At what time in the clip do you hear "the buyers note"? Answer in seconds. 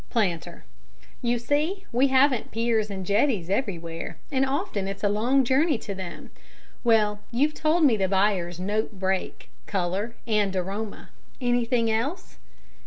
7.97-8.93